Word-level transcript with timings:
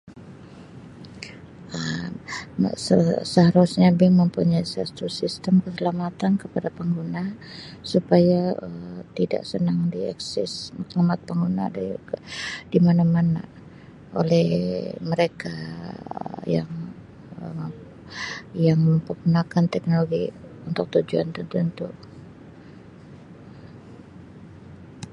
Um 2.59 2.65
Seharusnya 3.33 3.89
bank 3.99 4.13
mempunyai 4.21 4.65
satu 4.75 5.05
sistem 5.19 5.55
keselamatan 5.65 6.31
kepada 6.41 6.69
pengguna 6.77 7.23
supaya 7.91 8.39
Um 8.65 8.77
tidak 9.17 9.43
senang 9.51 9.79
di 9.93 9.99
akses 10.13 10.51
maklumat 10.77 11.19
pengguna 11.29 11.63
di 11.77 11.85
di 12.71 12.79
mana-mana 12.85 13.41
oleh 14.21 14.45
mereka 15.11 15.53
yang 16.55 16.69
me 17.57 17.67
yang 18.67 18.79
mempergunakan 18.87 19.63
teknologi 19.73 20.23
untuk 20.69 20.85
tujuan 20.93 21.29
tertentu. 21.35 21.87